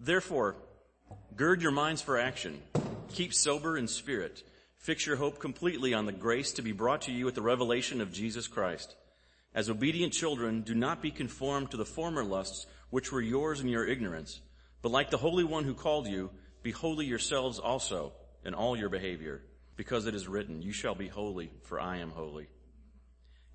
[0.00, 0.56] Therefore,
[1.34, 2.62] gird your minds for action.
[3.12, 4.44] Keep sober in spirit.
[4.76, 8.00] Fix your hope completely on the grace to be brought to you at the revelation
[8.00, 8.94] of Jesus Christ.
[9.54, 13.68] As obedient children, do not be conformed to the former lusts which were yours in
[13.68, 14.40] your ignorance,
[14.82, 16.30] but like the Holy One who called you,
[16.62, 18.12] be holy yourselves also
[18.44, 19.42] in all your behavior,
[19.76, 22.46] because it is written, you shall be holy, for I am holy.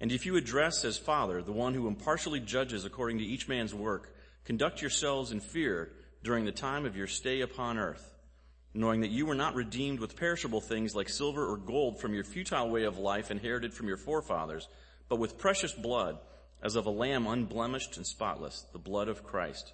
[0.02, 3.74] And if you address as Father the one who impartially judges according to each man's
[3.74, 4.14] work,
[4.44, 5.94] conduct yourselves in fear
[6.24, 8.14] during the time of your stay upon earth,
[8.74, 12.24] knowing that you were not redeemed with perishable things like silver or gold from your
[12.24, 14.68] futile way of life inherited from your forefathers,
[15.10, 16.18] but with precious blood,
[16.64, 19.74] as of a lamb unblemished and spotless, the blood of Christ.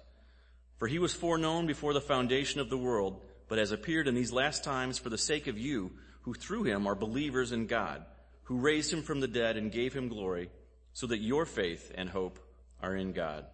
[0.76, 4.32] For he was foreknown before the foundation of the world, but has appeared in these
[4.32, 8.04] last times for the sake of you, who through him are believers in God,
[8.44, 10.50] who raised him from the dead and gave him glory,
[10.92, 12.38] so that your faith and hope
[12.82, 13.46] are in God.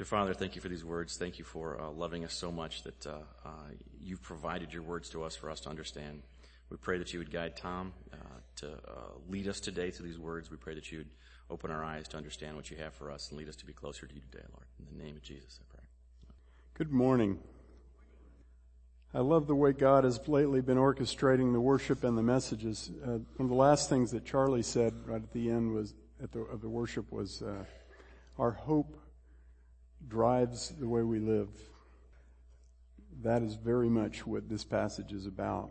[0.00, 1.18] Dear Father, thank you for these words.
[1.18, 3.50] Thank you for uh, loving us so much that uh, uh,
[4.00, 6.22] you've provided your words to us for us to understand.
[6.70, 8.16] We pray that you would guide Tom uh,
[8.60, 8.92] to uh,
[9.28, 10.50] lead us today through these words.
[10.50, 11.10] We pray that you would
[11.50, 13.74] open our eyes to understand what you have for us and lead us to be
[13.74, 14.64] closer to you today, Lord.
[14.78, 15.84] In the name of Jesus, I pray.
[16.72, 17.38] Good morning.
[19.12, 22.90] I love the way God has lately been orchestrating the worship and the messages.
[23.04, 25.92] Uh, one of the last things that Charlie said right at the end was
[26.22, 27.42] at the, of the worship was,
[28.38, 28.96] our hope
[30.08, 31.48] drives the way we live.
[33.22, 35.70] That is very much what this passage is about.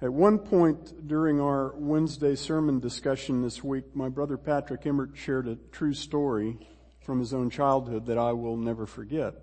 [0.00, 5.48] At one point during our Wednesday sermon discussion this week, my brother Patrick Emmert shared
[5.48, 6.58] a true story
[7.00, 9.34] from his own childhood that I will never forget.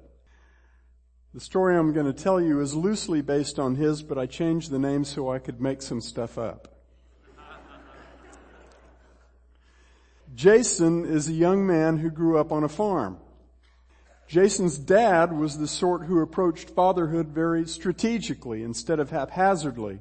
[1.33, 4.69] The story I'm going to tell you is loosely based on his, but I changed
[4.69, 6.70] the name so I could make some stuff up.
[10.33, 13.17] Jason is a young man who grew up on a farm.
[14.27, 19.99] Jason's dad was the sort who approached fatherhood very strategically instead of haphazardly.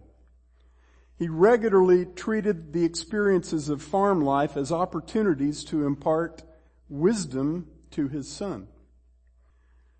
[1.18, 6.44] He regularly treated the experiences of farm life as opportunities to impart
[6.88, 8.68] wisdom to his son.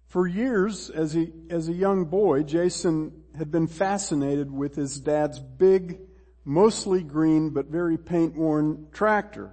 [0.06, 5.40] For years, as a, as a young boy, Jason had been fascinated with his dad's
[5.40, 6.00] big,
[6.44, 9.52] mostly green but very paint-worn tractor.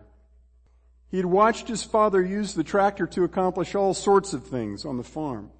[1.09, 4.97] He had watched his father use the tractor to accomplish all sorts of things on
[4.97, 5.51] the farm.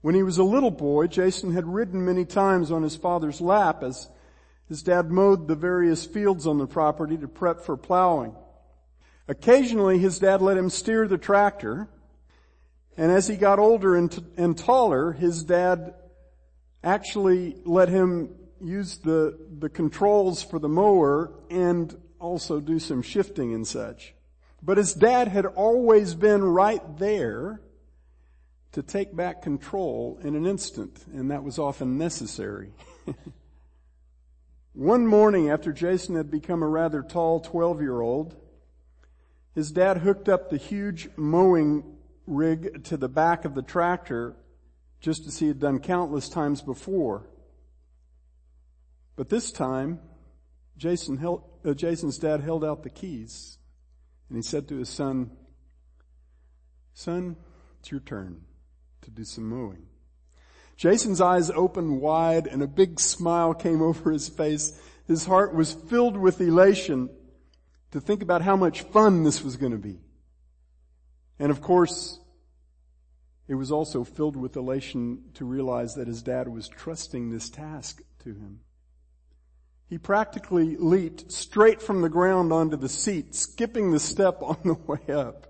[0.00, 3.82] When he was a little boy, Jason had ridden many times on his father's lap
[3.82, 4.08] as
[4.68, 8.34] his dad mowed the various fields on the property to prep for plowing.
[9.28, 11.88] Occasionally his dad let him steer the tractor,
[12.96, 15.94] and as he got older and, t- and taller, his dad
[16.82, 23.54] actually let him use the, the controls for the mower and also do some shifting
[23.54, 24.14] and such.
[24.62, 27.60] But his dad had always been right there
[28.72, 32.72] to take back control in an instant, and that was often necessary.
[34.74, 38.36] One morning after Jason had become a rather tall 12 year old,
[39.54, 41.96] his dad hooked up the huge mowing
[42.26, 44.36] rig to the back of the tractor
[45.00, 47.26] just as he had done countless times before.
[49.16, 50.00] But this time,
[50.76, 53.58] Jason held, uh, Jason's dad held out the keys
[54.30, 55.30] and he said to his son,
[56.94, 57.36] son,
[57.80, 58.42] it's your turn
[59.02, 59.86] to do some mowing.
[60.76, 64.80] Jason's eyes opened wide and a big smile came over his face.
[65.06, 67.10] His heart was filled with elation
[67.90, 69.98] to think about how much fun this was going to be.
[71.40, 72.20] And of course,
[73.48, 78.00] it was also filled with elation to realize that his dad was trusting this task
[78.20, 78.60] to him.
[79.90, 84.74] He practically leaped straight from the ground onto the seat, skipping the step on the
[84.74, 85.48] way up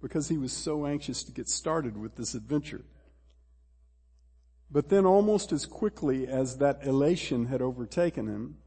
[0.00, 2.84] because he was so anxious to get started with this adventure.
[4.70, 8.58] But then almost as quickly as that elation had overtaken him,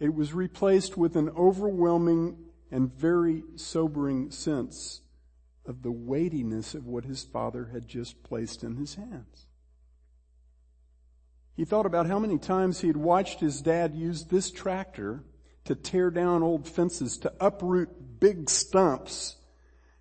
[0.00, 2.36] it was replaced with an overwhelming
[2.70, 5.00] and very sobering sense
[5.64, 9.47] of the weightiness of what his father had just placed in his hands.
[11.58, 15.24] He thought about how many times he had watched his dad use this tractor
[15.64, 19.34] to tear down old fences, to uproot big stumps,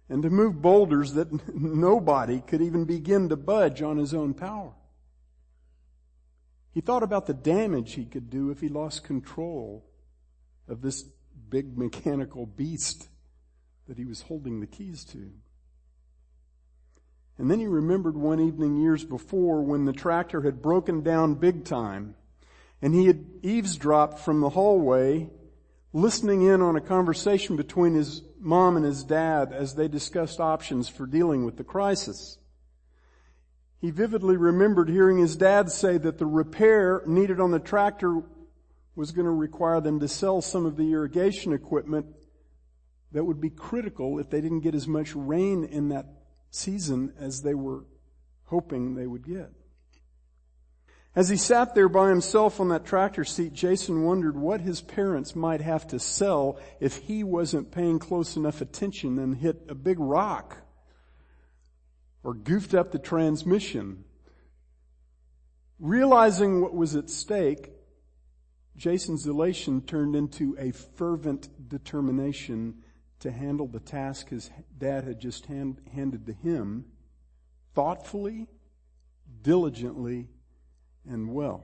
[0.08, 4.74] and to move boulders that nobody could even begin to budge on his own power.
[6.76, 9.84] He thought about the damage he could do if he lost control
[10.68, 11.06] of this
[11.50, 13.10] big mechanical beast
[13.88, 15.32] that he was holding the keys to.
[17.38, 21.66] And then he remembered one evening years before when the tractor had broken down big
[21.66, 22.16] time
[22.82, 25.30] and he had eavesdropped from the hallway
[25.94, 30.88] listening in on a conversation between his mom and his dad as they discussed options
[30.88, 32.38] for dealing with the crisis.
[33.80, 38.22] He vividly remembered hearing his dad say that the repair needed on the tractor
[38.96, 42.08] was going to require them to sell some of the irrigation equipment
[43.12, 46.17] that would be critical if they didn't get as much rain in that
[46.52, 47.86] season as they were
[48.46, 49.52] hoping they would get.
[51.16, 55.36] As he sat there by himself on that tractor seat, Jason wondered what his parents
[55.36, 60.00] might have to sell if he wasn't paying close enough attention and hit a big
[60.00, 60.58] rock
[62.24, 64.04] or goofed up the transmission.
[65.80, 67.72] Realizing what was at stake,
[68.76, 72.84] Jason's elation turned into a fervent determination
[73.20, 76.86] to handle the task his dad had just hand, handed to him
[77.74, 78.48] thoughtfully,
[79.42, 80.28] diligently,
[81.10, 81.64] and well.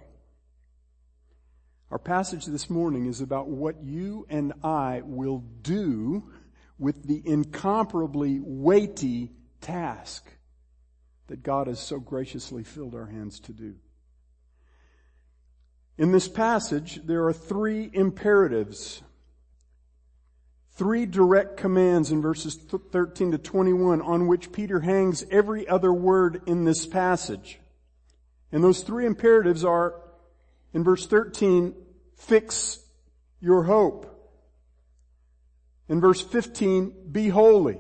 [1.92, 6.32] Our passage this morning is about what you and I will do
[6.80, 10.26] with the incomparably weighty task
[11.28, 13.76] that God has so graciously filled our hands to do.
[15.98, 19.04] In this passage, there are three imperatives,
[20.76, 26.42] three direct commands in verses 13 to 21 on which Peter hangs every other word
[26.48, 27.60] in this passage.
[28.52, 29.96] And those three imperatives are,
[30.74, 31.74] in verse 13,
[32.18, 32.80] fix
[33.40, 34.10] your hope.
[35.90, 37.78] In verse 15, be holy.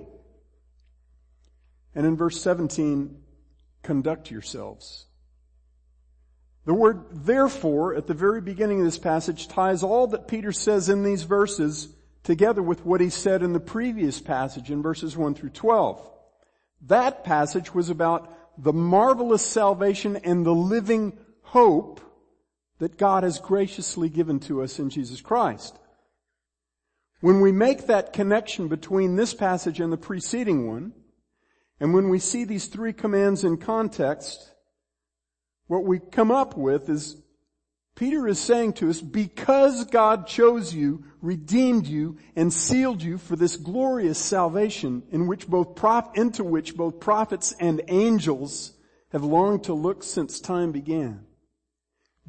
[1.95, 3.15] And in verse 17,
[3.81, 5.05] conduct yourselves.
[6.65, 10.89] The word therefore at the very beginning of this passage ties all that Peter says
[10.89, 11.89] in these verses
[12.23, 16.09] together with what he said in the previous passage in verses 1 through 12.
[16.87, 22.01] That passage was about the marvelous salvation and the living hope
[22.79, 25.77] that God has graciously given to us in Jesus Christ.
[27.21, 30.93] When we make that connection between this passage and the preceding one,
[31.79, 34.51] and when we see these three commands in context,
[35.67, 37.17] what we come up with is
[37.95, 43.35] Peter is saying to us, because God chose you, redeemed you, and sealed you for
[43.37, 48.73] this glorious salvation in which both prof- into which both prophets and angels
[49.11, 51.25] have longed to look since time began.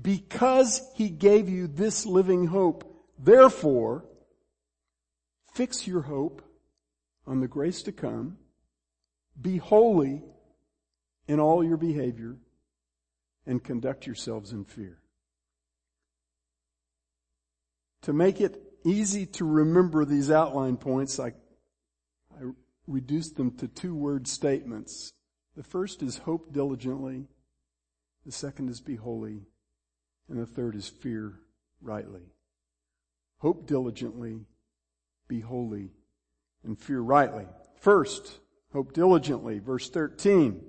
[0.01, 2.85] Because he gave you this living hope,
[3.19, 4.05] therefore,
[5.53, 6.43] fix your hope
[7.27, 8.39] on the grace to come,
[9.41, 10.23] be holy
[11.27, 12.37] in all your behavior,
[13.45, 15.01] and conduct yourselves in fear.
[18.03, 21.33] To make it easy to remember these outline points, I,
[22.33, 22.51] I
[22.87, 25.13] reduced them to two word statements.
[25.57, 27.27] The first is hope diligently.
[28.27, 29.43] The second is be holy.
[30.29, 31.41] And the third is fear
[31.81, 32.23] rightly.
[33.39, 34.47] Hope diligently,
[35.29, 35.91] be holy,
[36.65, 37.47] and fear rightly.
[37.79, 38.39] First,
[38.73, 40.65] hope diligently, verse 13.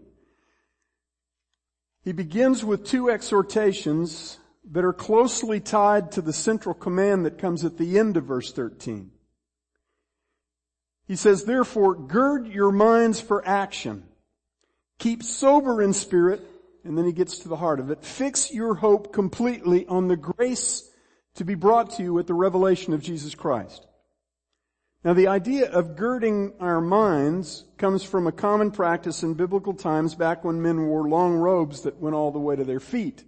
[2.03, 4.39] He begins with two exhortations
[4.71, 8.51] that are closely tied to the central command that comes at the end of verse
[8.51, 9.11] 13.
[11.07, 14.05] He says, therefore, gird your minds for action.
[14.97, 16.41] Keep sober in spirit,
[16.83, 18.03] and then he gets to the heart of it.
[18.03, 20.89] Fix your hope completely on the grace
[21.35, 23.85] to be brought to you at the revelation of Jesus Christ.
[25.03, 30.15] Now the idea of girding our minds comes from a common practice in biblical times
[30.15, 33.23] back when men wore long robes that went all the way to their feet.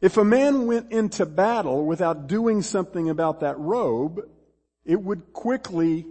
[0.00, 4.20] If a man went into battle without doing something about that robe,
[4.84, 6.06] it would quickly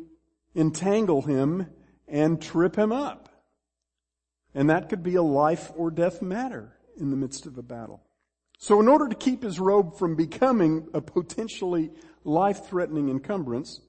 [0.56, 1.68] entangle him
[2.08, 3.30] and trip him up.
[4.54, 8.04] And that could be a life or death matter in the midst of a battle.
[8.60, 11.92] So in order to keep his robe from becoming a potentially
[12.24, 13.82] life-threatening encumbrance,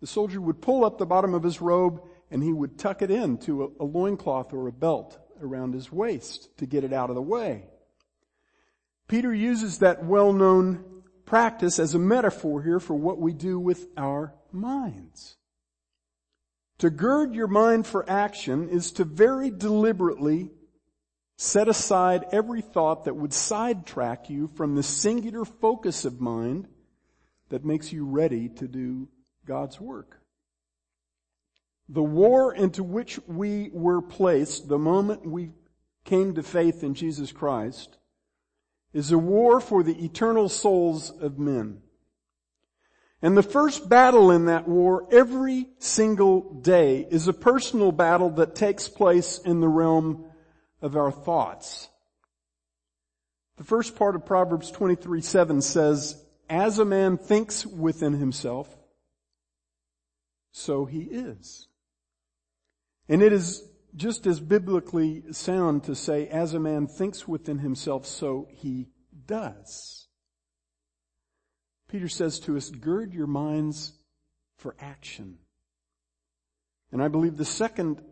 [0.00, 3.10] the soldier would pull up the bottom of his robe and he would tuck it
[3.10, 7.16] into a, a loincloth or a belt around his waist to get it out of
[7.16, 7.66] the way.
[9.12, 10.82] Peter uses that well-known
[11.26, 15.36] practice as a metaphor here for what we do with our minds.
[16.78, 20.50] To gird your mind for action is to very deliberately
[21.36, 26.66] set aside every thought that would sidetrack you from the singular focus of mind
[27.50, 29.10] that makes you ready to do
[29.44, 30.22] God's work.
[31.90, 35.50] The war into which we were placed the moment we
[36.06, 37.98] came to faith in Jesus Christ
[38.92, 41.80] is a war for the eternal souls of men.
[43.22, 48.56] And the first battle in that war every single day is a personal battle that
[48.56, 50.24] takes place in the realm
[50.80, 51.88] of our thoughts.
[53.58, 56.20] The first part of Proverbs 23, 7 says,
[56.50, 58.68] as a man thinks within himself,
[60.50, 61.68] so he is.
[63.08, 63.62] And it is
[63.94, 68.88] just as biblically sound to say, as a man thinks within himself, so he
[69.26, 70.08] does.
[71.88, 73.92] Peter says to us, gird your minds
[74.56, 75.38] for action.
[76.90, 78.02] And I believe the second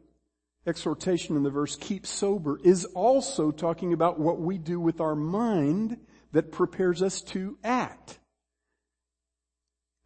[0.66, 5.14] exhortation in the verse, keep sober, is also talking about what we do with our
[5.14, 5.96] mind
[6.32, 8.18] that prepares us to act.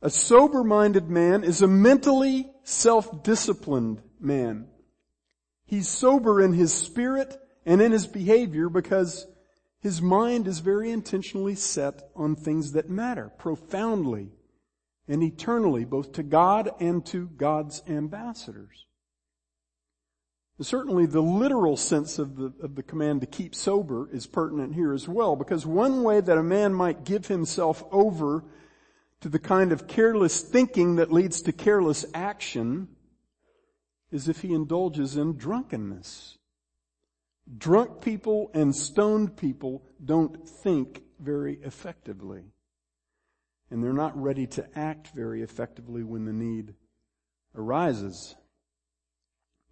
[0.01, 4.69] A sober-minded man is a mentally self-disciplined man.
[5.75, 9.27] He's sober in his spirit and in his behavior because
[9.81, 14.31] his mind is very intentionally set on things that matter profoundly
[15.09, 18.87] and eternally, both to God and to God's ambassadors.
[20.61, 24.93] Certainly the literal sense of the, of the command to keep sober is pertinent here
[24.93, 28.45] as well, because one way that a man might give himself over
[29.23, 32.94] to the kind of careless thinking that leads to careless action
[34.15, 36.39] is if he indulges in drunkenness.
[37.59, 42.45] Drunk people and stoned people don't think very effectively.
[43.71, 46.75] And they're not ready to act very effectively when the need
[47.57, 48.37] arises.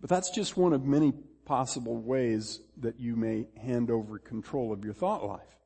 [0.00, 1.12] But that's just one of many
[1.44, 5.60] possible ways that you may hand over control of your thought life.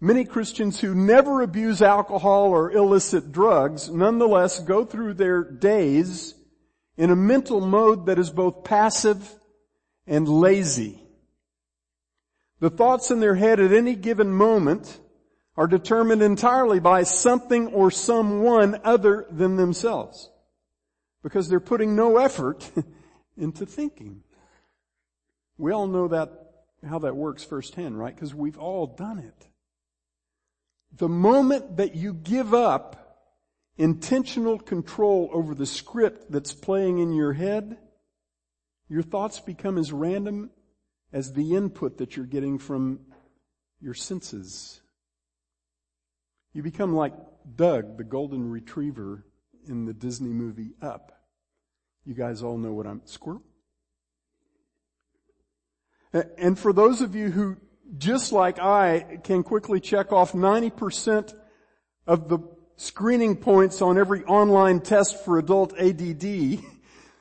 [0.00, 6.34] Many Christians who never abuse alcohol or illicit drugs nonetheless go through their days
[6.98, 9.32] in a mental mode that is both passive
[10.06, 11.00] and lazy.
[12.58, 14.98] The thoughts in their head at any given moment
[15.56, 20.28] are determined entirely by something or someone other than themselves.
[21.22, 22.68] Because they're putting no effort
[23.36, 24.24] into thinking.
[25.56, 26.30] We all know that,
[26.88, 28.14] how that works firsthand, right?
[28.14, 29.46] Because we've all done it.
[30.96, 33.07] The moment that you give up
[33.78, 37.78] intentional control over the script that's playing in your head,
[38.88, 40.50] your thoughts become as random
[41.12, 43.00] as the input that you're getting from
[43.80, 44.80] your senses.
[46.52, 47.14] You become like
[47.56, 49.24] Dug, the golden retriever
[49.66, 51.12] in the Disney movie Up.
[52.04, 53.42] You guys all know what I'm, squirrel?
[56.12, 57.58] And for those of you who,
[57.96, 61.34] just like I, can quickly check off 90%
[62.06, 62.38] of the
[62.78, 66.60] screening points on every online test for adult ADD,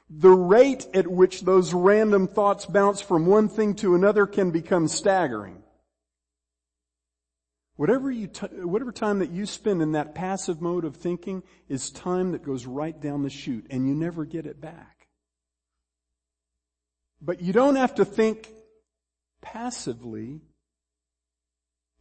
[0.09, 4.87] the rate at which those random thoughts bounce from one thing to another can become
[4.87, 5.63] staggering.
[7.75, 11.91] Whatever you, t- whatever time that you spend in that passive mode of thinking is
[11.91, 15.07] time that goes right down the chute and you never get it back.
[17.19, 18.47] But you don't have to think
[19.41, 20.41] passively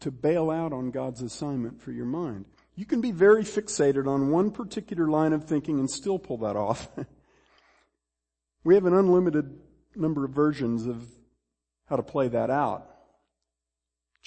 [0.01, 2.45] to bail out on God's assignment for your mind.
[2.77, 6.57] You can be very fixated on one particular line of thinking and still pull that
[6.57, 6.89] off.
[8.65, 9.59] we have an unlimited
[9.95, 11.05] number of versions of
[11.87, 12.97] how to play that out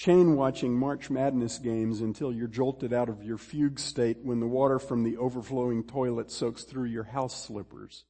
[0.00, 4.46] chain watching March Madness games until you're jolted out of your fugue state when the
[4.46, 8.04] water from the overflowing toilet soaks through your house slippers.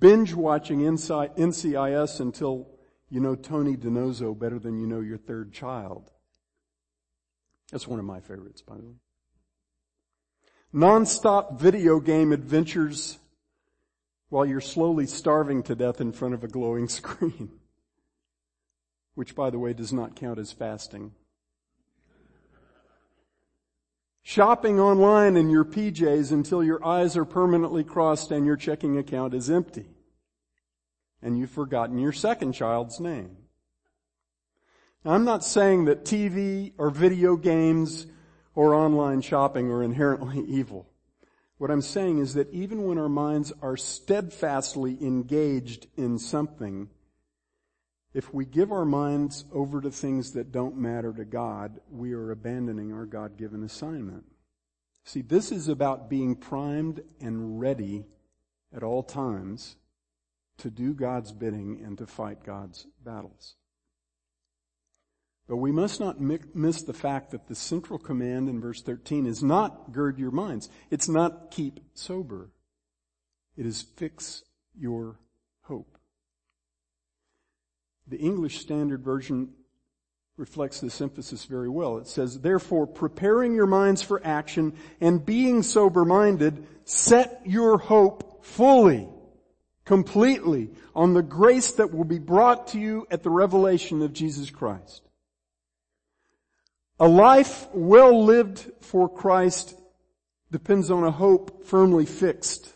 [0.00, 2.68] Binge watching NCIS until
[3.08, 6.10] you know Tony DiNozzo better than you know your third child.
[7.74, 8.94] That's one of my favorites, by the way.
[10.72, 13.18] Non-stop video game adventures
[14.28, 17.50] while you're slowly starving to death in front of a glowing screen
[19.16, 21.10] which by the way does not count as fasting.
[24.22, 29.34] Shopping online in your PJs until your eyes are permanently crossed and your checking account
[29.34, 29.86] is empty.
[31.20, 33.43] And you've forgotten your second child's name.
[35.06, 38.06] I'm not saying that TV or video games
[38.54, 40.88] or online shopping are inherently evil.
[41.58, 46.88] What I'm saying is that even when our minds are steadfastly engaged in something,
[48.14, 52.30] if we give our minds over to things that don't matter to God, we are
[52.30, 54.24] abandoning our God-given assignment.
[55.04, 58.06] See, this is about being primed and ready
[58.74, 59.76] at all times
[60.58, 63.56] to do God's bidding and to fight God's battles.
[65.46, 69.42] But we must not miss the fact that the central command in verse 13 is
[69.42, 70.70] not gird your minds.
[70.90, 72.50] It's not keep sober.
[73.56, 74.42] It is fix
[74.78, 75.20] your
[75.62, 75.98] hope.
[78.06, 79.50] The English Standard Version
[80.36, 81.98] reflects this emphasis very well.
[81.98, 89.08] It says, therefore, preparing your minds for action and being sober-minded, set your hope fully,
[89.84, 94.50] completely on the grace that will be brought to you at the revelation of Jesus
[94.50, 95.02] Christ.
[97.00, 99.74] A life well lived for Christ
[100.52, 102.72] depends on a hope firmly fixed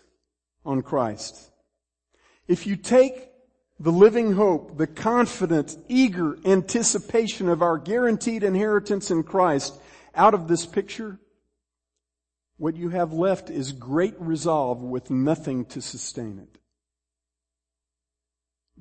[0.65, 1.51] on Christ.
[2.49, 3.29] If you take
[3.79, 9.79] the living hope, the confident, eager anticipation of our guaranteed inheritance in Christ
[10.17, 11.21] out of this picture,
[12.57, 16.59] what you have left is great resolve with nothing to sustain it.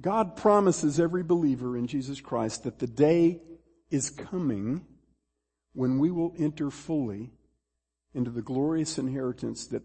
[0.02, 3.42] God promises every believer in Jesus Christ that the day
[3.92, 4.84] is coming
[5.78, 7.30] when we will enter fully
[8.16, 9.84] into the glorious inheritance that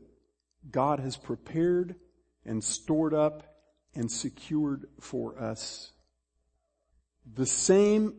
[0.71, 1.97] God has prepared
[2.47, 3.43] and stored up
[3.95, 5.93] and secured for us.
[7.35, 8.15] The same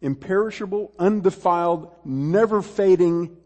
[0.00, 3.36] imperishable, undefiled, never fading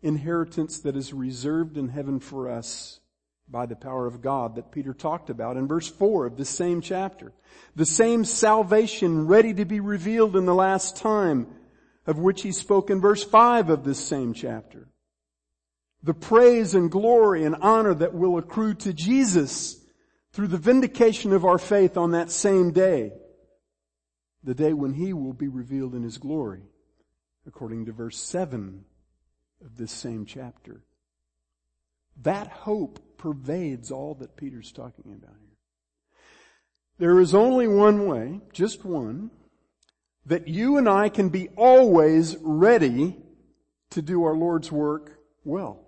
[0.00, 3.00] inheritance that is reserved in heaven for us
[3.46, 6.80] by the power of God that Peter talked about in verse 4 of the same
[6.80, 7.34] chapter.
[7.76, 11.48] The same salvation ready to be revealed in the last time
[12.06, 14.88] of which he spoke in verse 5 of this same chapter.
[16.02, 19.76] The praise and glory and honor that will accrue to Jesus
[20.32, 23.12] through the vindication of our faith on that same day.
[24.42, 26.62] The day when he will be revealed in his glory,
[27.46, 28.84] according to verse 7
[29.62, 30.82] of this same chapter.
[32.22, 35.56] That hope pervades all that Peter's talking about here.
[36.98, 39.30] There is only one way, just one,
[40.26, 43.16] that you and I can be always ready
[43.90, 45.86] to do our Lord's work well.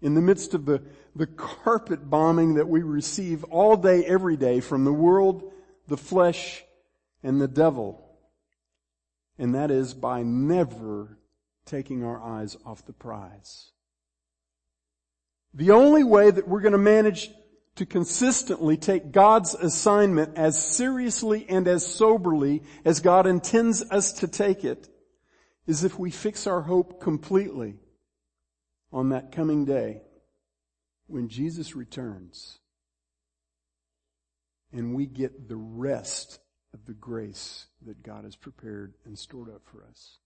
[0.00, 0.82] In the midst of the,
[1.14, 5.52] the carpet bombing that we receive all day, every day from the world,
[5.86, 6.64] the flesh,
[7.22, 8.04] and the devil.
[9.38, 11.18] And that is by never
[11.64, 13.70] taking our eyes off the prize.
[15.54, 17.30] The only way that we're going to manage
[17.76, 24.28] to consistently take God's assignment as seriously and as soberly as God intends us to
[24.28, 24.88] take it
[25.66, 27.76] is if we fix our hope completely
[28.92, 30.02] on that coming day
[31.06, 32.58] when Jesus returns
[34.72, 36.40] and we get the rest
[36.74, 40.18] of the grace that God has prepared and stored up for us.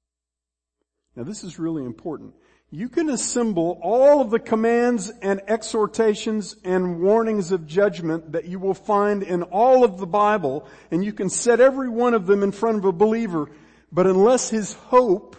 [1.15, 2.35] Now this is really important.
[2.71, 8.59] You can assemble all of the commands and exhortations and warnings of judgment that you
[8.59, 12.43] will find in all of the Bible and you can set every one of them
[12.43, 13.49] in front of a believer,
[13.93, 15.37] but unless his hope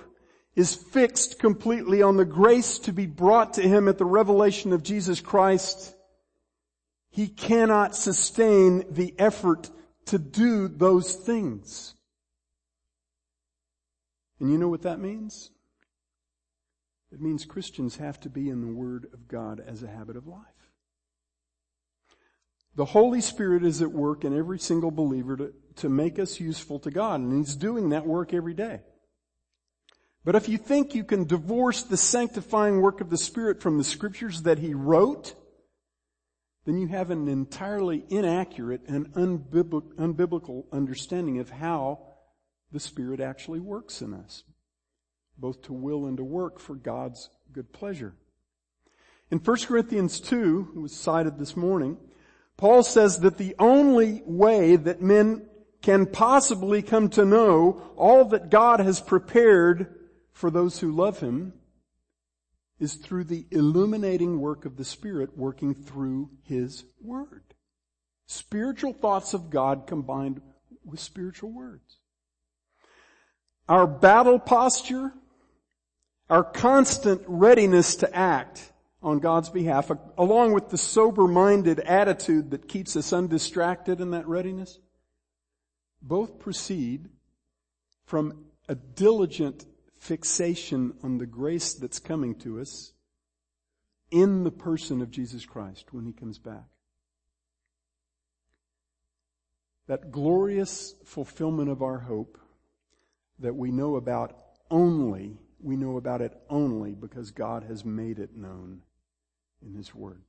[0.56, 4.82] is fixed completely on the grace to be brought to him at the revelation of
[4.82, 5.94] Jesus Christ,
[7.10, 9.70] he cannot sustain the effort
[10.06, 11.94] to do those things.
[14.40, 15.52] And you know what that means?
[17.12, 20.28] It means Christians have to be in the Word of God as a habit of
[20.28, 20.42] life.
[22.76, 26.80] The Holy Spirit is at work in every single believer to, to make us useful
[26.80, 28.82] to God, and He's doing that work every day.
[30.24, 33.84] But if you think you can divorce the sanctifying work of the Spirit from the
[33.84, 35.34] scriptures that He wrote,
[36.66, 42.00] then you have an entirely inaccurate and unbiblical understanding of how
[42.74, 44.44] the Spirit actually works in us
[45.38, 48.16] both to will and to work for God's good pleasure.
[49.30, 51.98] In 1 Corinthians 2, was cited this morning,
[52.56, 55.48] Paul says that the only way that men
[55.82, 59.96] can possibly come to know all that God has prepared
[60.32, 61.54] for those who love Him
[62.80, 67.44] is through the illuminating work of the Spirit working through His Word.
[68.28, 70.42] Spiritual thoughts of God combined
[70.84, 71.98] with spiritual words.
[73.70, 75.14] Our battle posture
[76.30, 82.96] our constant readiness to act on God's behalf, along with the sober-minded attitude that keeps
[82.96, 84.80] us undistracted in that readiness,
[86.02, 87.10] both proceed
[88.06, 89.66] from a diligent
[89.98, 92.94] fixation on the grace that's coming to us
[94.12, 96.66] in the person of Jesus Christ when He comes back.
[99.88, 102.38] That glorious fulfillment of our hope
[103.40, 104.36] that we know about
[104.70, 108.82] only we know about it only because God has made it known
[109.66, 110.22] in His Word.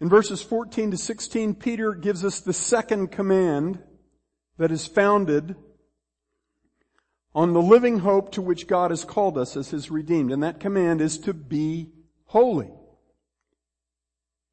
[0.00, 3.78] In verses 14 to 16, Peter gives us the second command
[4.58, 5.54] that is founded
[7.34, 10.32] on the living hope to which God has called us as His redeemed.
[10.32, 11.90] And that command is to be
[12.26, 12.70] holy.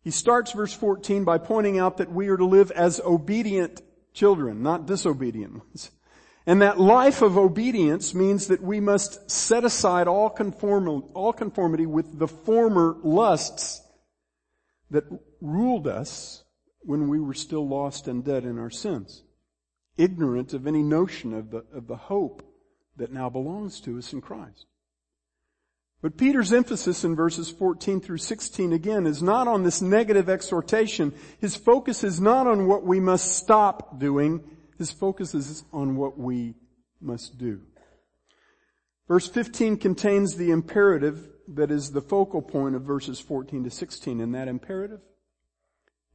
[0.01, 3.81] He starts verse 14 by pointing out that we are to live as obedient
[4.13, 5.91] children, not disobedient ones.
[6.49, 11.85] And that life of obedience means that we must set aside all, conform, all conformity
[11.85, 13.83] with the former lusts
[14.89, 15.03] that
[15.41, 16.43] ruled us
[16.79, 19.21] when we were still lost and dead in our sins,
[19.95, 22.41] ignorant of any notion of the, of the hope
[22.97, 24.65] that now belongs to us in Christ.
[26.01, 31.13] But Peter's emphasis in verses 14 through 16 again is not on this negative exhortation.
[31.39, 34.43] His focus is not on what we must stop doing.
[34.79, 36.55] His focus is on what we
[37.01, 37.61] must do.
[39.09, 44.21] Verse 15 contains the imperative that is the focal point of verses 14 to 16,
[44.21, 45.01] and that imperative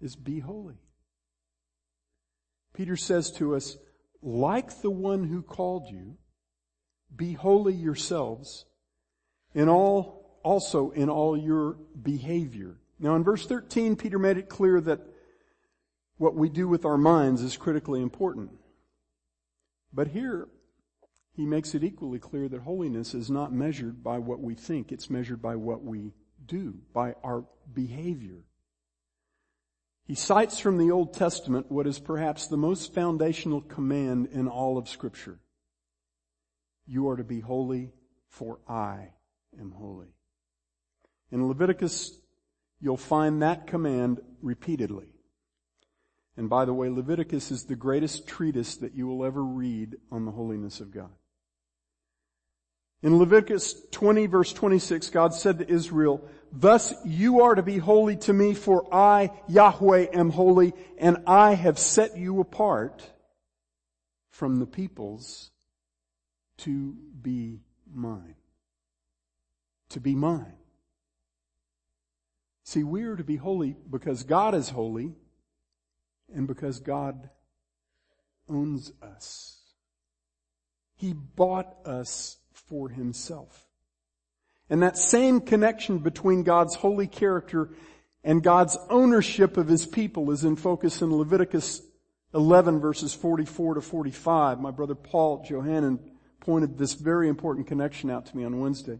[0.00, 0.78] is be holy.
[2.72, 3.76] Peter says to us,
[4.22, 6.16] like the one who called you,
[7.14, 8.64] be holy yourselves
[9.54, 12.78] in all, also in all your behavior.
[12.98, 15.00] Now in verse 13, Peter made it clear that
[16.16, 18.50] what we do with our minds is critically important.
[19.92, 20.48] But here,
[21.34, 25.10] he makes it equally clear that holiness is not measured by what we think, it's
[25.10, 26.12] measured by what we
[26.44, 28.44] do, by our behavior.
[30.06, 34.76] He cites from the Old Testament what is perhaps the most foundational command in all
[34.76, 35.38] of scripture.
[36.86, 37.90] You are to be holy
[38.28, 39.08] for I
[39.58, 40.08] am holy.
[41.32, 42.18] In Leviticus,
[42.80, 45.13] you'll find that command repeatedly.
[46.36, 50.24] And by the way, Leviticus is the greatest treatise that you will ever read on
[50.24, 51.10] the holiness of God.
[53.02, 58.16] In Leviticus 20 verse 26, God said to Israel, Thus you are to be holy
[58.16, 63.08] to me for I, Yahweh, am holy and I have set you apart
[64.30, 65.50] from the peoples
[66.58, 67.60] to be
[67.92, 68.36] mine
[69.94, 70.56] to be mine.
[72.64, 75.14] See, we are to be holy because God is holy
[76.34, 77.30] and because God
[78.48, 79.60] owns us.
[80.96, 83.66] He bought us for himself.
[84.70, 87.70] And that same connection between God's holy character
[88.22, 91.82] and God's ownership of his people is in focus in Leviticus
[92.34, 94.60] 11 verses 44 to 45.
[94.60, 96.00] My brother Paul Johannan
[96.40, 98.98] pointed this very important connection out to me on Wednesday.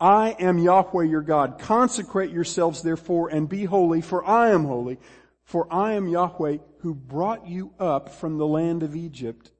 [0.00, 1.58] I am Yahweh your God.
[1.58, 4.98] Consecrate yourselves therefore and be holy for I am holy.
[5.46, 9.52] For I am Yahweh who brought you up from the land of Egypt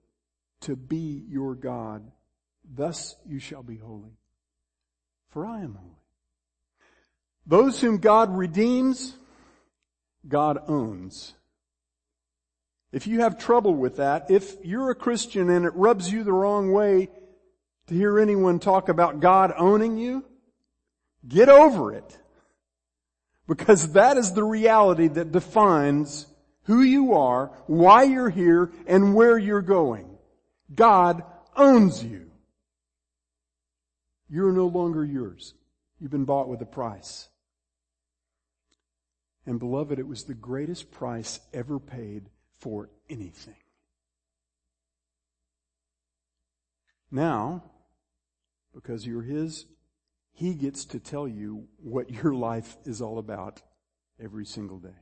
[0.63, 2.11] to be your God.
[2.69, 4.19] Thus you shall be holy.
[5.29, 5.93] For I am holy.
[7.47, 9.17] Those whom God redeems,
[10.27, 11.35] God owns.
[12.91, 16.33] If you have trouble with that, if you're a Christian and it rubs you the
[16.33, 17.09] wrong way,
[17.87, 20.25] to hear anyone talk about God owning you,
[21.29, 22.19] get over it.
[23.47, 26.27] Because that is the reality that defines
[26.65, 30.09] who you are, why you're here, and where you're going.
[30.75, 31.23] God
[31.57, 32.31] owns you.
[34.29, 35.55] You're no longer yours.
[36.01, 37.29] You've been bought with a price.
[39.47, 42.29] And beloved, it was the greatest price ever paid
[42.59, 43.55] for anything.
[47.13, 47.63] Now,
[48.75, 49.67] because you're His,
[50.37, 53.63] He gets to tell you what your life is all about
[54.23, 54.99] every single day.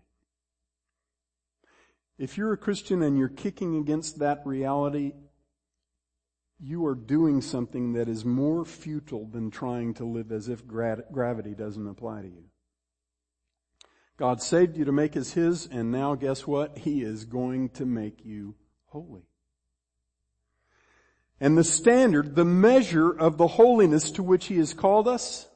[2.18, 5.14] If you're a Christian and you're kicking against that reality,
[6.60, 11.02] you are doing something that is more futile than trying to live as if gra-
[11.10, 12.44] gravity doesn't apply to you.
[14.16, 16.78] God saved you to make us His, and now guess what?
[16.78, 19.26] He is going to make you holy.
[21.40, 25.46] And the standard, the measure of the holiness to which He has called us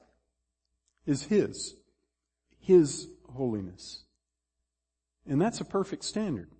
[1.06, 1.74] is His.
[2.60, 4.02] His holiness.
[5.26, 6.50] And that's a perfect standard.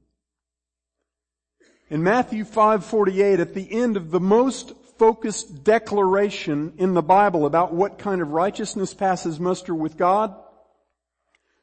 [1.90, 7.72] In Matthew 5:48 at the end of the most focused declaration in the Bible about
[7.72, 10.35] what kind of righteousness passes muster with God,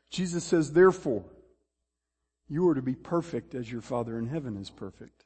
[0.09, 1.25] Jesus says, therefore,
[2.47, 5.24] you are to be perfect as your Father in heaven is perfect.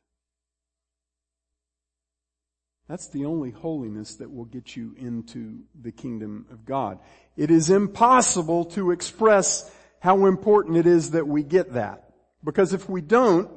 [2.89, 6.97] That's the only holiness that will get you into the kingdom of God.
[7.37, 12.09] It is impossible to express how important it is that we get that.
[12.43, 13.51] Because if we don't,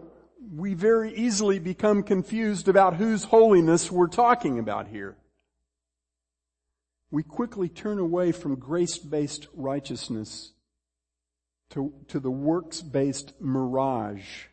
[0.55, 5.16] we very easily become confused about whose holiness we're talking about here.
[7.11, 10.53] We quickly turn away from grace-based righteousness
[11.71, 14.45] to, to the works-based mirage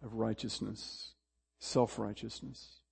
[0.00, 1.14] of righteousness,
[1.58, 2.82] self-righteousness.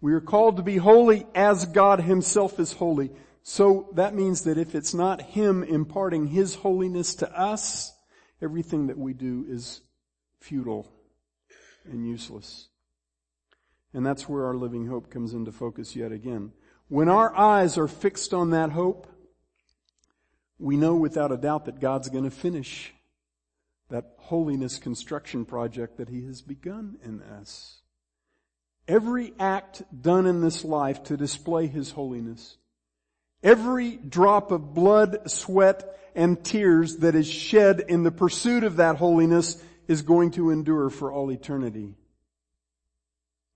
[0.00, 3.10] We are called to be holy as God himself is holy.
[3.48, 7.92] So that means that if it's not Him imparting His holiness to us,
[8.42, 9.82] everything that we do is
[10.40, 10.90] futile
[11.84, 12.70] and useless.
[13.94, 16.54] And that's where our living hope comes into focus yet again.
[16.88, 19.06] When our eyes are fixed on that hope,
[20.58, 22.92] we know without a doubt that God's going to finish
[23.90, 27.82] that holiness construction project that He has begun in us.
[28.88, 32.56] Every act done in this life to display His holiness,
[33.42, 38.96] every drop of blood, sweat, and tears that is shed in the pursuit of that
[38.96, 41.94] holiness is going to endure for all eternity.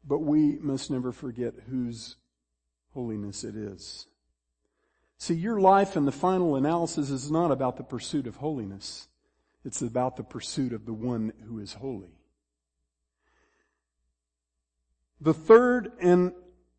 [0.05, 2.17] But we must never forget whose
[2.93, 4.07] holiness it is.
[5.19, 9.09] See, your life in the final analysis is not about the pursuit of holiness.
[9.65, 12.20] It's about the pursuit of the one who is holy.
[15.21, 16.33] The third and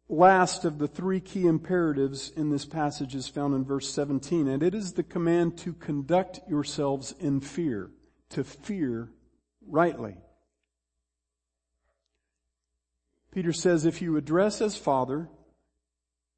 [0.09, 4.63] last of the three key imperatives in this passage is found in verse 17, and
[4.63, 7.91] it is the command to conduct yourselves in fear,
[8.29, 9.11] to fear
[9.67, 10.17] rightly.
[13.31, 15.29] Peter says, if you address as Father,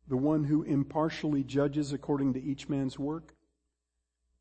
[0.07, 3.33] the one who impartially judges according to each man's work,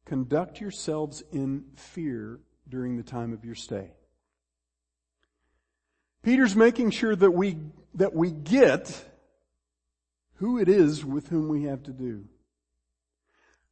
[0.04, 3.92] conduct yourselves in fear during the time of your stay.
[6.22, 7.58] Peter's making sure that we,
[7.94, 9.04] that we get
[10.36, 12.24] who it is with whom we have to do.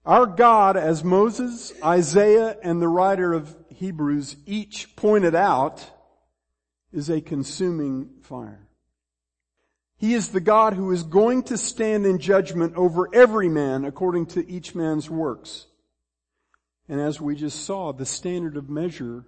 [0.04, 5.84] Our God, as Moses, Isaiah, and the writer of Hebrews each pointed out,
[6.92, 8.66] is a consuming fire.
[9.96, 14.26] He is the God who is going to stand in judgment over every man according
[14.26, 15.66] to each man's works.
[16.88, 19.26] And as we just saw, the standard of measure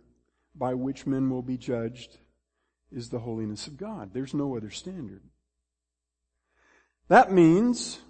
[0.55, 2.19] by which men will be judged
[2.95, 4.11] is the holiness of God.
[4.13, 5.23] There's no other standard.
[7.09, 8.01] That means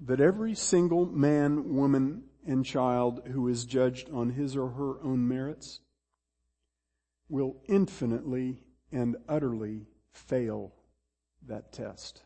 [0.00, 5.28] that every single man, woman, and child who is judged on his or her own
[5.28, 5.80] merits
[7.28, 10.74] will infinitely and utterly fail
[11.46, 12.22] that test.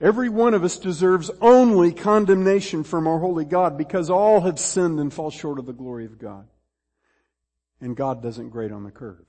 [0.00, 5.00] Every one of us deserves only condemnation from our holy God because all have sinned
[5.00, 6.48] and fall short of the glory of God
[7.80, 9.26] and God doesn't grade on the curve.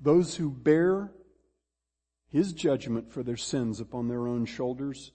[0.00, 1.12] Those who bear
[2.28, 5.12] his judgment for their sins upon their own shoulders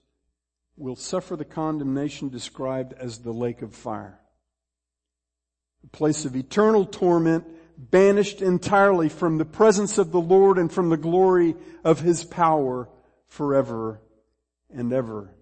[0.76, 4.18] will suffer the condemnation described as the lake of fire.
[5.84, 10.88] A place of eternal torment, banished entirely from the presence of the Lord and from
[10.88, 12.88] the glory of his power
[13.26, 14.00] forever
[14.70, 15.34] and ever.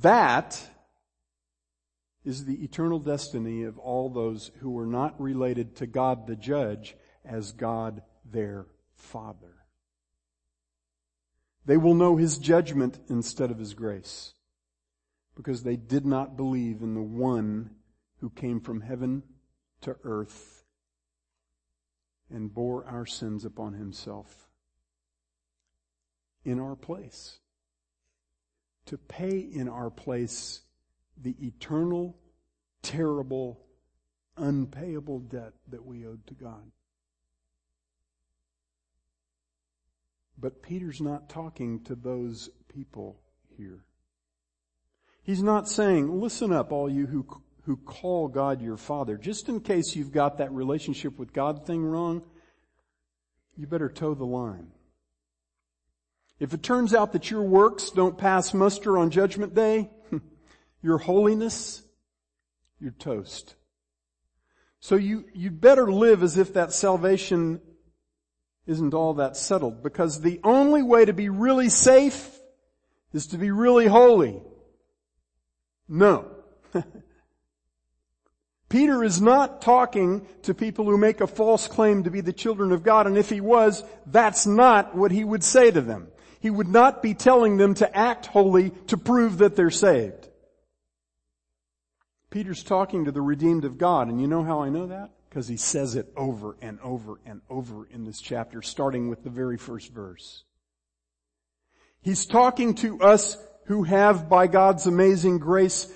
[0.00, 0.60] That
[2.24, 6.96] is the eternal destiny of all those who are not related to God the judge
[7.24, 9.54] as God their Father.
[11.64, 14.34] They will know His judgment instead of His grace
[15.36, 17.70] because they did not believe in the one
[18.20, 19.22] who came from heaven
[19.82, 20.64] to earth
[22.30, 24.48] and bore our sins upon Himself
[26.44, 27.38] in our place.
[28.86, 30.62] To pay in our place
[31.20, 32.16] the eternal,
[32.82, 33.60] terrible,
[34.36, 36.70] unpayable debt that we owed to God.
[40.40, 43.20] But Peter's not talking to those people
[43.56, 43.84] here.
[45.22, 47.26] He's not saying, listen up, all you who,
[47.64, 49.16] who call God your Father.
[49.16, 52.22] Just in case you've got that relationship with God thing wrong,
[53.56, 54.68] you better toe the line.
[56.38, 59.90] If it turns out that your works don't pass muster on judgment day,
[60.82, 61.82] your holiness,
[62.80, 63.54] you're toast.
[64.80, 67.60] So you, you'd better live as if that salvation
[68.66, 72.38] isn't all that settled because the only way to be really safe
[73.12, 74.40] is to be really holy.
[75.88, 76.30] No.
[78.68, 82.70] Peter is not talking to people who make a false claim to be the children
[82.70, 86.08] of God, and if he was, that's not what he would say to them.
[86.40, 90.27] He would not be telling them to act holy to prove that they're saved.
[92.30, 95.10] Peter's talking to the redeemed of God, and you know how I know that?
[95.28, 99.30] Because he says it over and over and over in this chapter, starting with the
[99.30, 100.44] very first verse.
[102.00, 103.36] He's talking to us
[103.66, 105.90] who have, by God's amazing grace,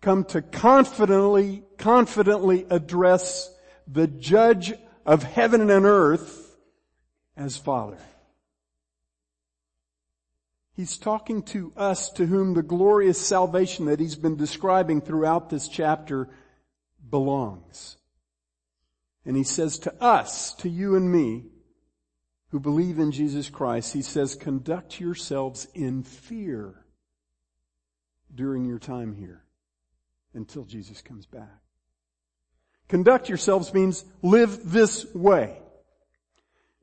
[0.00, 3.52] come to confidently, confidently address
[3.86, 4.72] the judge
[5.04, 6.56] of heaven and earth
[7.36, 7.98] as Father.
[10.74, 15.68] He's talking to us to whom the glorious salvation that he's been describing throughout this
[15.68, 16.28] chapter
[17.10, 17.98] belongs.
[19.24, 21.44] And he says to us, to you and me,
[22.48, 26.74] who believe in Jesus Christ, he says, conduct yourselves in fear
[28.34, 29.44] during your time here
[30.34, 31.60] until Jesus comes back.
[32.88, 35.61] Conduct yourselves means live this way.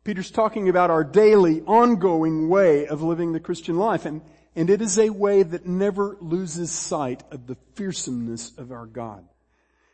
[0.09, 4.07] Peter's talking about our daily, ongoing way of living the Christian life.
[4.07, 4.23] And,
[4.55, 9.23] and it is a way that never loses sight of the fearsomeness of our God.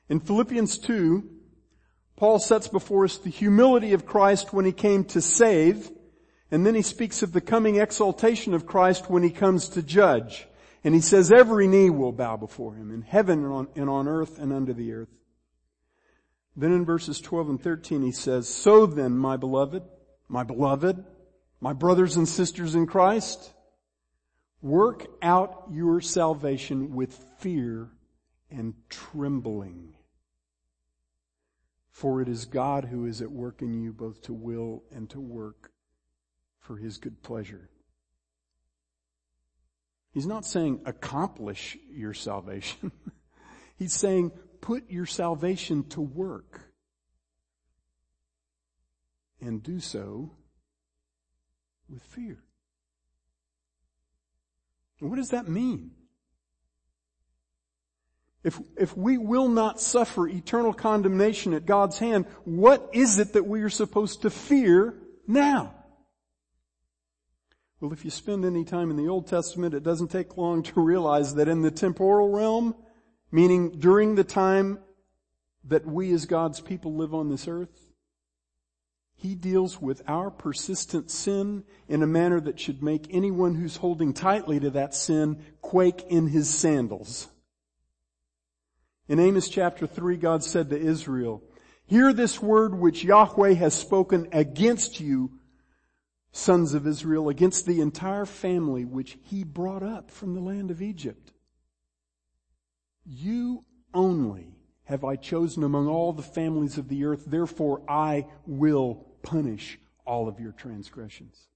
[0.08, 1.30] In Philippians 2,
[2.15, 5.91] Paul sets before us the humility of Christ when he came to save,
[6.49, 10.47] and then he speaks of the coming exaltation of Christ when he comes to judge.
[10.86, 14.08] And he says every knee will bow before him in heaven and on, and on
[14.08, 15.10] earth and under the earth.
[16.56, 19.84] Then in verses 12 and 13 he says, So then, my beloved,
[20.28, 21.04] my beloved,
[21.60, 23.54] my brothers and sisters in Christ,
[24.62, 27.90] work out your salvation with fear
[28.50, 29.96] and trembling.
[31.92, 35.20] For it is God who is at work in you both to will and to
[35.20, 35.72] work
[36.60, 37.70] for his good pleasure.
[40.12, 42.92] He's not saying accomplish your salvation.
[43.78, 46.64] He's saying put your salvation to work.
[49.45, 50.31] And do so
[51.88, 52.39] with fear.
[54.99, 55.91] what does that mean?
[58.43, 63.45] If, if we will not suffer eternal condemnation at God's hand, what is it that
[63.45, 64.95] we are supposed to fear
[65.27, 65.75] now?
[67.79, 70.81] Well, if you spend any time in the Old Testament, it doesn't take long to
[70.81, 72.73] realize that in the temporal realm,
[73.31, 74.79] meaning during the time
[75.65, 77.85] that we as God's people live on this earth,
[79.26, 84.14] He deals with our persistent sin in a manner that should make anyone who's holding
[84.14, 87.28] tightly to that sin quake in his sandals.
[89.08, 91.42] In Amos chapter 3, God said to Israel,
[91.88, 95.32] Hear this word which Yahweh has spoken against you
[96.32, 100.84] sons of Israel, against the entire family which he brought up from the land of
[100.84, 101.32] Egypt.
[103.04, 109.04] You only have I chosen among all the families of the earth, therefore I will
[109.26, 111.48] punish all of your transgressions.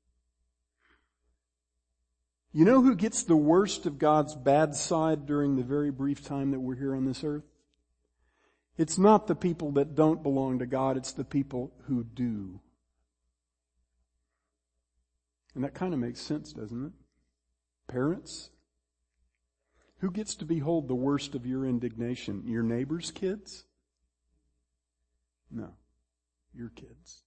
[2.52, 6.52] You know who gets the worst of God's bad side during the very brief time
[6.52, 7.44] that we're here on this earth?
[8.76, 12.60] It's not the people that don't belong to God, it's the people who do.
[15.54, 16.92] And that kind of makes sense, doesn't it?
[17.92, 18.50] Parents,
[20.00, 22.44] who gets to behold the worst of your indignation?
[22.48, 23.66] Your neighbor's kids?
[25.52, 25.74] No,
[26.54, 27.24] your kids.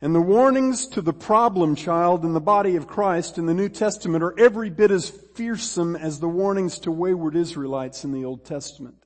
[0.00, 3.68] And the warnings to the problem child in the body of Christ in the New
[3.68, 8.44] Testament are every bit as fearsome as the warnings to wayward Israelites in the Old
[8.44, 8.96] Testament.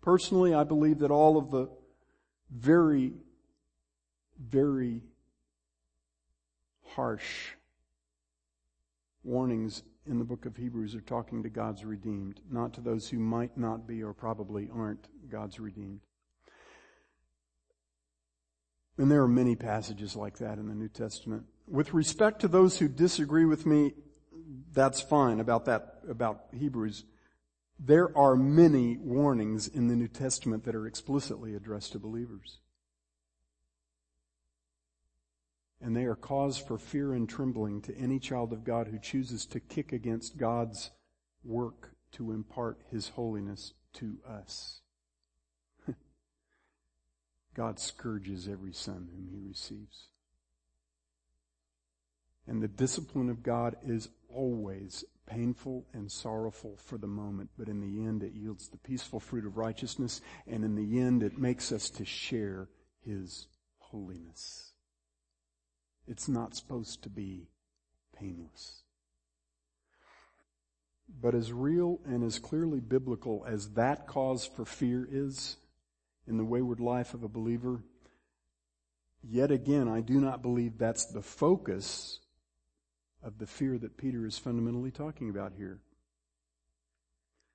[0.00, 1.68] Personally, I believe that all of the
[2.50, 3.12] very
[4.38, 5.02] very
[6.84, 7.50] harsh
[9.24, 13.18] warnings in the book of Hebrews are talking to God's redeemed, not to those who
[13.18, 16.00] might not be or probably aren't God's redeemed.
[18.98, 21.44] And there are many passages like that in the New Testament.
[21.66, 23.94] With respect to those who disagree with me,
[24.72, 27.04] that's fine about that, about Hebrews.
[27.78, 32.58] There are many warnings in the New Testament that are explicitly addressed to believers.
[35.80, 39.46] and they are cause for fear and trembling to any child of God who chooses
[39.46, 40.90] to kick against God's
[41.44, 44.80] work to impart His holiness to us.
[47.58, 50.10] God scourges every son whom He receives.
[52.46, 57.80] And the discipline of God is always painful and sorrowful for the moment, but in
[57.80, 61.72] the end it yields the peaceful fruit of righteousness, and in the end it makes
[61.72, 62.68] us to share
[63.04, 64.74] His holiness.
[66.06, 67.48] It's not supposed to be
[68.16, 68.84] painless.
[71.20, 75.56] But as real and as clearly biblical as that cause for fear is
[76.28, 77.82] in the wayward life of a believer,
[79.22, 82.20] yet again, I do not believe that's the focus
[83.22, 85.80] of the fear that Peter is fundamentally talking about here.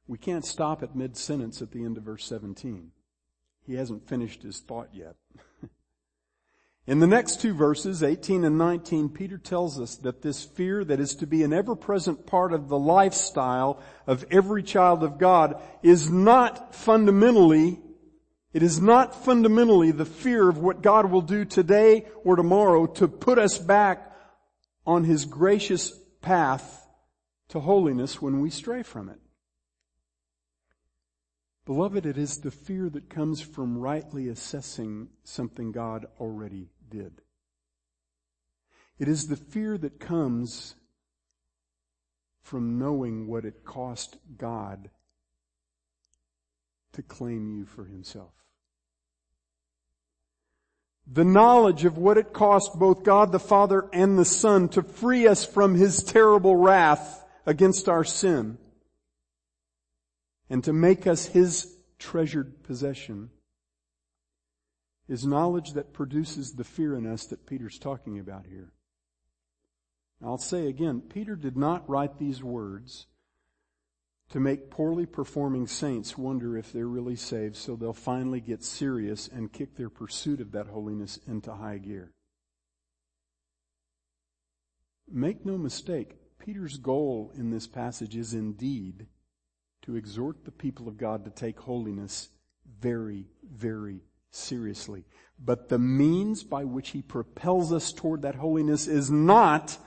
[0.07, 2.91] We can't stop at mid sentence at the end of verse 17.
[3.65, 5.15] He hasn't finished his thought yet.
[6.85, 10.99] In the next two verses, 18 and 19, Peter tells us that this fear that
[10.99, 16.09] is to be an ever-present part of the lifestyle of every child of God is
[16.09, 17.79] not fundamentally,
[18.53, 23.07] it is not fundamentally the fear of what God will do today or tomorrow to
[23.07, 24.11] put us back
[24.85, 26.87] on His gracious path
[27.49, 29.19] to holiness when we stray from it.
[31.65, 37.21] Beloved, it is the fear that comes from rightly assessing something God already did.
[38.99, 40.75] It is the fear that comes
[42.41, 44.89] from knowing what it cost God
[46.91, 48.42] to claim you for himself.
[51.05, 55.27] The knowledge of what it cost both God the Father and the Son to free
[55.27, 58.57] us from his terrible wrath against our sin
[60.49, 63.29] and to make us his treasured possession
[65.07, 68.71] is knowledge that produces the fear in us that Peter's talking about here.
[70.23, 73.07] I'll say again, Peter did not write these words
[74.33, 79.27] to make poorly performing saints wonder if they're really saved so they'll finally get serious
[79.27, 82.11] and kick their pursuit of that holiness into high gear.
[85.07, 89.05] Make no mistake, Peter's goal in this passage is indeed
[89.83, 92.29] to exhort the people of God to take holiness
[92.79, 93.99] very, very
[94.31, 95.05] seriously.
[95.37, 99.77] But the means by which he propels us toward that holiness is not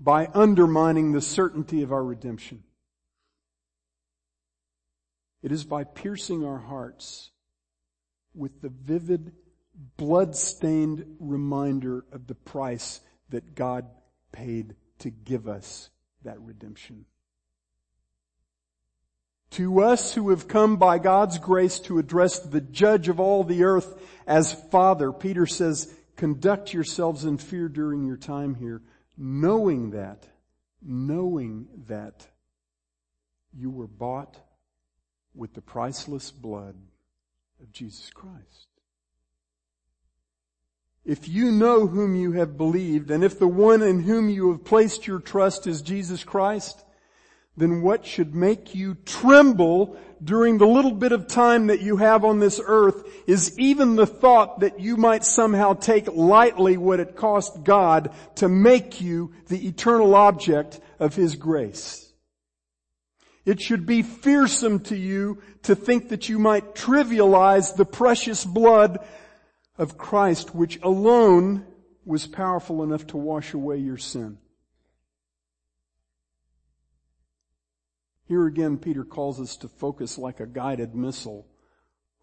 [0.00, 2.64] by undermining the certainty of our redemption.
[5.42, 7.30] It is by piercing our hearts
[8.34, 9.32] with the vivid,
[9.96, 13.86] blood-stained reminder of the price that God
[14.30, 15.90] paid to give us
[16.22, 17.06] that redemption.
[19.52, 23.64] To us who have come by God's grace to address the judge of all the
[23.64, 28.80] earth as Father, Peter says, conduct yourselves in fear during your time here,
[29.18, 30.26] knowing that,
[30.80, 32.26] knowing that
[33.52, 34.38] you were bought
[35.34, 36.76] with the priceless blood
[37.60, 38.68] of Jesus Christ.
[41.04, 44.64] If you know whom you have believed, and if the one in whom you have
[44.64, 46.84] placed your trust is Jesus Christ,
[47.56, 52.24] then what should make you tremble during the little bit of time that you have
[52.24, 57.16] on this earth is even the thought that you might somehow take lightly what it
[57.16, 62.01] cost God to make you the eternal object of His grace.
[63.44, 69.04] It should be fearsome to you to think that you might trivialize the precious blood
[69.76, 71.66] of Christ which alone
[72.04, 74.38] was powerful enough to wash away your sin.
[78.26, 81.46] Here again, Peter calls us to focus like a guided missile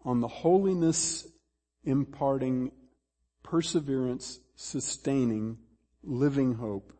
[0.04, 1.26] on the holiness
[1.84, 2.72] imparting,
[3.42, 5.58] perseverance sustaining,
[6.02, 6.92] living hope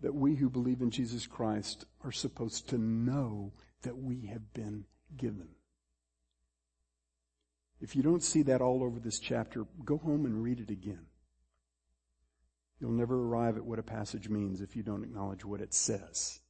[0.00, 3.52] that we who believe in Jesus Christ are supposed to know
[3.82, 4.84] that we have been
[5.16, 5.48] given.
[7.80, 11.06] If you don't see that all over this chapter, go home and read it again.
[12.80, 16.40] You'll never arrive at what a passage means if you don't acknowledge what it says.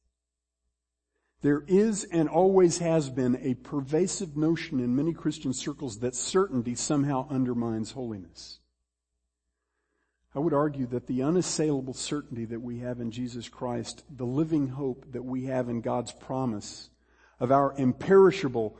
[1.41, 6.75] There is and always has been a pervasive notion in many Christian circles that certainty
[6.75, 8.59] somehow undermines holiness.
[10.37, 14.67] I would argue that the unassailable certainty that we have in Jesus Christ, the living
[14.67, 16.91] hope that we have in God's promise
[17.39, 18.77] of our imperishable,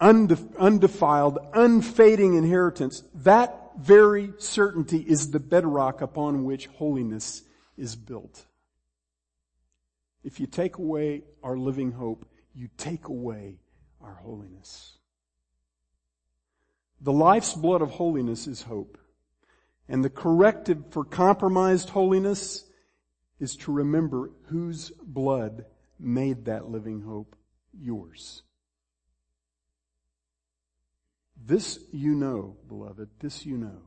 [0.00, 7.42] undefiled, unfading inheritance, that very certainty is the bedrock upon which holiness
[7.76, 8.46] is built.
[10.22, 12.24] If you take away our living hope,
[12.54, 13.58] you take away
[14.00, 14.92] our holiness.
[17.00, 18.96] The life's blood of holiness is hope.
[19.88, 22.64] And the corrective for compromised holiness
[23.38, 25.66] is to remember whose blood
[25.98, 27.36] made that living hope
[27.78, 28.42] yours.
[31.46, 33.82] This you know, beloved, this you know.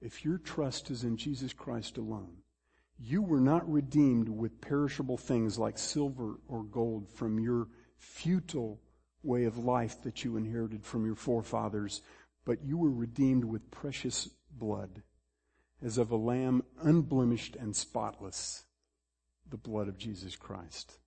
[0.00, 2.38] If your trust is in Jesus Christ alone,
[2.98, 7.68] you were not redeemed with perishable things like silver or gold from your
[7.98, 8.80] futile
[9.22, 12.02] way of life that you inherited from your forefathers,
[12.44, 15.02] but you were redeemed with precious blood,
[15.82, 18.64] as of a lamb unblemished and spotless,
[19.48, 20.98] the blood of Jesus Christ.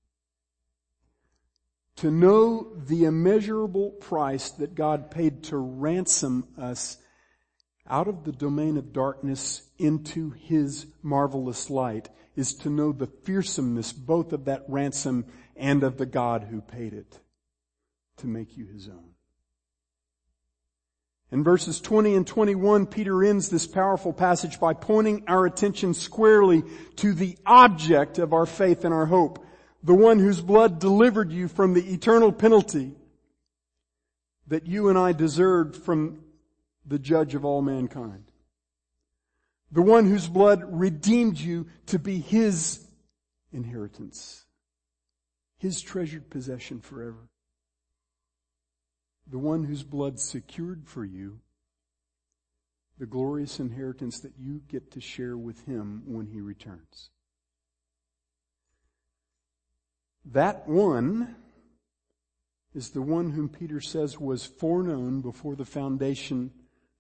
[1.98, 6.98] To know the immeasurable price that God paid to ransom us
[7.88, 13.94] out of the domain of darkness into his marvelous light is to know the fearsomeness
[13.94, 15.26] both of that ransom
[15.56, 17.20] and of the God who paid it
[18.18, 19.14] to make you his own.
[21.32, 26.64] In verses 20 and 21, Peter ends this powerful passage by pointing our attention squarely
[26.98, 29.44] to the object of our faith and our hope,
[29.84, 32.94] the one whose blood delivered you from the eternal penalty
[34.48, 36.24] that you and I deserved from
[36.86, 38.32] the judge of all mankind.
[39.72, 42.86] The one whose blood redeemed you to be his
[43.52, 44.46] inheritance.
[45.58, 47.30] His treasured possession forever.
[49.28, 51.40] The one whose blood secured for you
[52.98, 57.10] the glorious inheritance that you get to share with him when he returns.
[60.24, 61.36] That one
[62.74, 66.52] is the one whom Peter says was foreknown before the foundation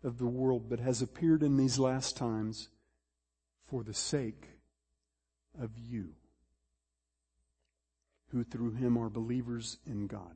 [0.03, 2.69] of the world, but has appeared in these last times
[3.67, 4.49] for the sake
[5.59, 6.09] of you,
[8.29, 10.35] who through him are believers in God,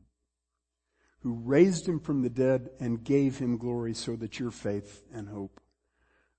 [1.22, 5.28] who raised him from the dead and gave him glory so that your faith and
[5.28, 5.60] hope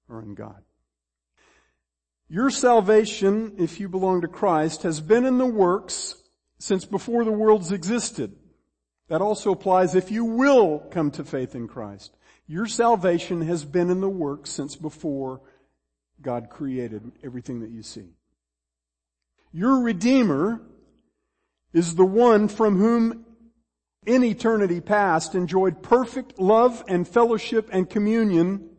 [0.09, 0.63] are in God.
[2.29, 6.15] Your salvation, if you belong to Christ, has been in the works
[6.59, 8.37] since before the worlds existed.
[9.09, 12.17] That also applies if you will come to faith in Christ.
[12.47, 15.41] Your salvation has been in the works since before
[16.23, 18.11] God created everything that you see.
[19.53, 20.63] Your Redeemer
[21.73, 23.25] is the one from whom
[24.07, 28.71] in eternity past enjoyed perfect love and fellowship and communion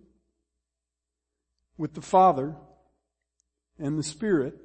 [1.78, 2.56] with the Father
[3.78, 4.56] and the Spirit.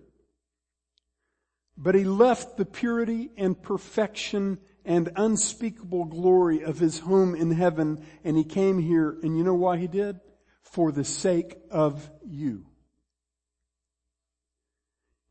[1.76, 8.04] But he left the purity and perfection and unspeakable glory of his home in heaven
[8.24, 10.20] and he came here and you know why he did?
[10.62, 12.66] For the sake of you.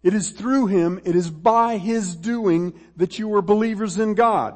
[0.04, 4.56] It is through him, it is by his doing that you are believers in God.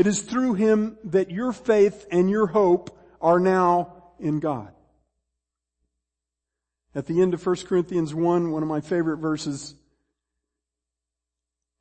[0.00, 4.72] It is through him that your faith and your hope are now in God.
[6.94, 9.74] At the end of 1 Corinthians 1, one of my favorite verses,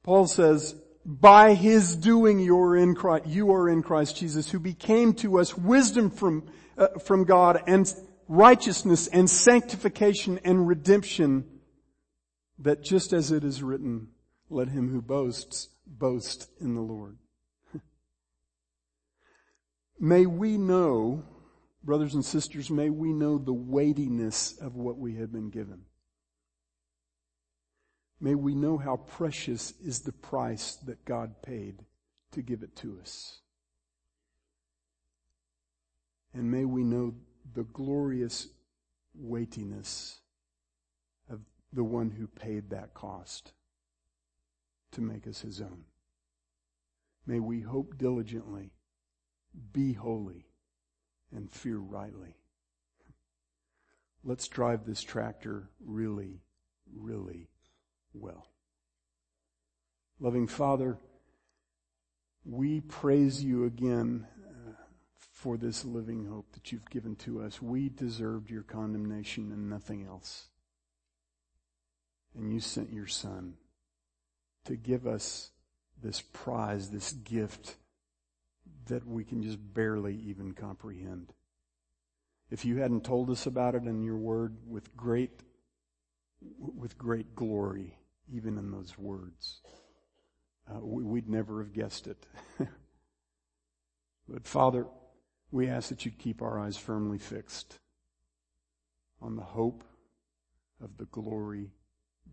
[0.03, 4.59] Paul says, by his doing you are in Christ, you are in Christ Jesus, who
[4.59, 6.43] became to us wisdom from,
[6.77, 7.89] uh, from God and
[8.27, 11.45] righteousness and sanctification and redemption
[12.57, 14.09] that just as it is written,
[14.49, 17.18] let him who boasts boast in the Lord.
[19.99, 21.23] May we know,
[21.83, 25.81] brothers and sisters, may we know the weightiness of what we have been given.
[28.21, 31.83] May we know how precious is the price that God paid
[32.31, 33.39] to give it to us.
[36.33, 37.15] And may we know
[37.53, 38.47] the glorious
[39.15, 40.19] weightiness
[41.29, 41.39] of
[41.73, 43.53] the one who paid that cost
[44.91, 45.85] to make us his own.
[47.25, 48.71] May we hope diligently,
[49.71, 50.45] be holy,
[51.35, 52.35] and fear rightly.
[54.23, 56.41] Let's drive this tractor really,
[56.93, 57.49] really
[58.13, 58.47] well.
[60.19, 60.97] Loving Father,
[62.43, 64.73] we praise you again uh,
[65.31, 67.61] for this living hope that you've given to us.
[67.61, 70.49] We deserved your condemnation and nothing else
[72.35, 73.53] and you sent your son
[74.65, 75.51] to give us
[76.01, 77.75] this prize, this gift
[78.87, 81.33] that we can just barely even comprehend.
[82.49, 85.43] If you hadn't told us about it in your word with great,
[86.57, 87.95] with great glory,
[88.31, 89.61] even in those words,
[90.69, 92.25] uh, we'd never have guessed it.
[94.27, 94.87] but Father,
[95.51, 97.79] we ask that you keep our eyes firmly fixed
[99.21, 99.83] on the hope
[100.81, 101.71] of the glory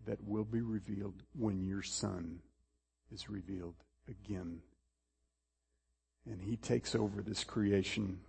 [0.05, 2.39] that will be revealed when your Son
[3.11, 3.75] is revealed
[4.07, 4.59] again.
[6.29, 8.19] And He takes over this creation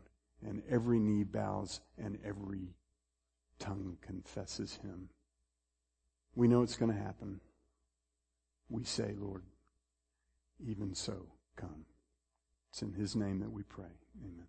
[0.47, 2.75] and every knee bows and every
[3.59, 5.09] tongue confesses Him.
[6.35, 7.41] We know it's going to happen.
[8.71, 9.43] We say, Lord,
[10.65, 11.27] even so,
[11.57, 11.87] come.
[12.71, 13.87] It's in His name that we pray.
[14.25, 14.47] Amen.